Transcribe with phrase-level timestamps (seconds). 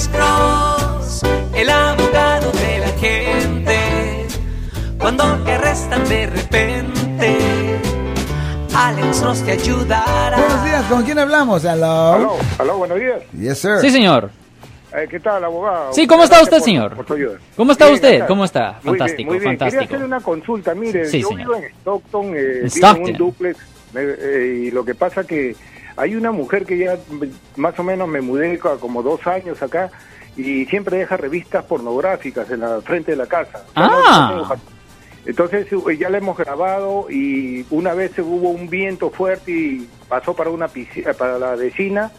[0.00, 1.22] Alex Cross,
[1.54, 4.26] el abogado de la gente.
[4.98, 7.38] Cuando te arrestan de repente,
[8.74, 10.38] Alex Cross te ayudará.
[10.38, 11.62] Buenos días, ¿con quién hablamos?
[11.66, 12.12] Hello.
[12.14, 13.20] Aló, aló, buenos días.
[13.38, 13.76] Yes, sir.
[13.82, 14.30] Sí, señor.
[14.96, 15.92] Eh, ¿Qué tal, abogado?
[15.92, 16.96] Sí, ¿cómo está usted, por- señor?
[16.96, 17.38] por tu ayuda.
[17.54, 18.08] ¿Cómo está Bien, usted?
[18.08, 18.28] gracias.
[18.28, 18.70] ¿Cómo está?
[18.70, 19.50] Muy bien, Fantástico, muy bien.
[19.58, 19.80] fantástico.
[19.82, 20.74] Quería hacer una consulta.
[20.74, 21.42] Mire, Sí, yo señor.
[21.42, 23.58] vivo en Stockton, eh, vivo en un duplex,
[23.96, 25.54] eh, y lo que pasa que
[26.00, 26.98] hay una mujer que ya
[27.56, 29.90] más o menos me mudé co- como dos años acá
[30.36, 33.64] y siempre deja revistas pornográficas en la frente de la casa.
[33.76, 34.32] Ah.
[34.48, 34.56] no
[35.26, 40.34] Entonces eh, ya la hemos grabado y una vez hubo un viento fuerte y pasó
[40.34, 42.10] para una piscina, para la vecina,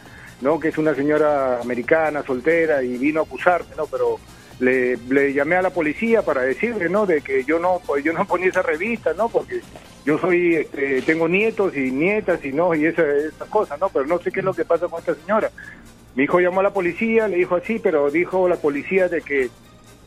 [0.41, 0.59] ¿no?
[0.59, 3.85] Que es una señora americana, soltera y vino a acusarme, ¿no?
[3.87, 4.19] Pero
[4.61, 7.05] le, le llamé a la policía para decirle, ¿no?
[7.05, 9.27] De que yo no, pues, yo no ponía esa revista, ¿no?
[9.27, 9.59] Porque
[10.05, 13.89] yo soy, este, tengo nietos y nietas y no y esa, esas cosas, ¿no?
[13.89, 15.49] Pero no sé qué es lo que pasa con esta señora.
[16.15, 19.49] Mi hijo llamó a la policía, le dijo así, pero dijo la policía de que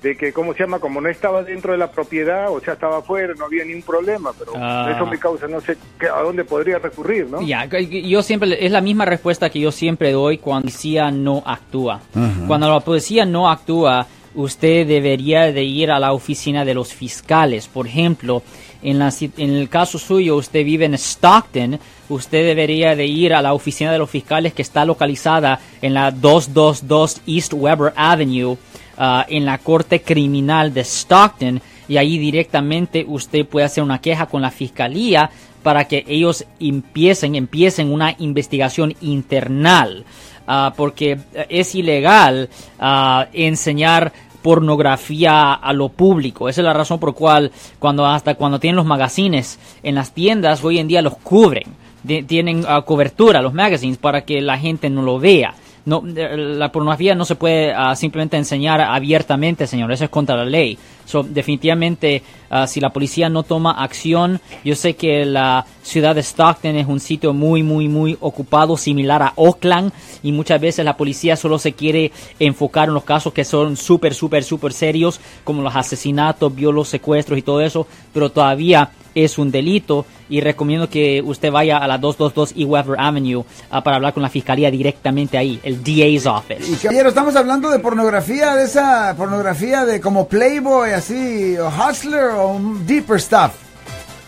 [0.02, 0.80] de que, ¿cómo se llama?
[0.80, 4.32] Como no estaba dentro de la propiedad, o sea, estaba afuera, no había ningún problema,
[4.38, 4.92] pero Ah.
[4.94, 7.40] eso me causa, no sé qué- a dónde podría recurrir, ¿no?
[7.40, 11.42] Ya, yo siempre, es la misma respuesta que yo siempre doy cuando la policía no
[11.46, 12.02] actúa.
[12.46, 17.68] Cuando la policía no actúa, usted debería de ir a la oficina de los fiscales.
[17.68, 18.42] Por ejemplo,
[18.82, 23.42] en, la, en el caso suyo, usted vive en Stockton, usted debería de ir a
[23.42, 28.56] la oficina de los fiscales que está localizada en la 222 East Weber Avenue,
[28.98, 34.26] ah, en la Corte Criminal de Stockton, y ahí directamente usted puede hacer una queja
[34.26, 35.30] con la fiscalía
[35.64, 40.04] para que ellos empiecen, empiecen una investigación internal,
[40.46, 42.48] ah, porque eh, es ilegal
[42.78, 46.48] ah, enseñar pornografía a lo público.
[46.48, 50.62] Esa es la razón por cual cuando hasta cuando tienen los magazines en las tiendas
[50.62, 51.64] hoy en día los cubren.
[52.02, 55.54] De- tienen ah, cobertura los magazines para que la gente no lo vea.
[55.86, 59.92] No, eh, la pornografía no se puede simplemente enseñar abiertamente, señor.
[59.92, 60.78] Eso es contra la ley.
[61.04, 66.22] So, definitivamente, ah, si la policía no toma acción, yo sé que la ciudad de
[66.22, 69.92] Stockton es un sitio muy, muy, muy ocupado, similar a Oakland,
[70.22, 74.14] y muchas veces la policía solo se quiere enfocar en los casos que son súper,
[74.14, 79.50] súper, súper serios, como los asesinatos, violos, secuestros y todo eso, pero todavía es un
[79.50, 82.64] delito y recomiendo que usted vaya a la 222 E.
[82.64, 86.70] Weber Avenue ah, para hablar con la fiscalía directamente ahí, el DA's office.
[86.70, 92.30] Y caballero, estamos hablando de pornografía, de esa pornografía de como Playboy, así, o Hustler,
[92.30, 93.52] o un deeper stuff.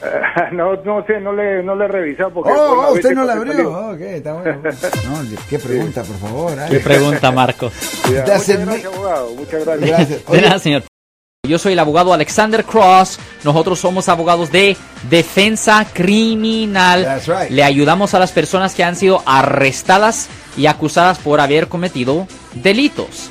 [0.53, 2.53] no, no sé, no le, no le he revisado porque...
[2.53, 3.73] Oh, oh, usted no la abrió.
[3.73, 4.63] Oh, ok, está bueno.
[4.63, 6.53] No, qué pregunta, por favor.
[6.53, 6.67] ¿eh?
[6.71, 7.71] ¿Qué pregunta, Marco?
[8.13, 9.91] Ya, Muchas gracias, abogado, muchas gracias.
[9.91, 10.27] Gracias.
[10.27, 10.83] De nada, señor.
[11.47, 13.19] Yo soy el abogado Alexander Cross.
[13.45, 14.77] Nosotros somos abogados de
[15.09, 17.05] defensa criminal.
[17.05, 17.51] That's right.
[17.51, 23.31] Le ayudamos a las personas que han sido arrestadas y acusadas por haber cometido delitos.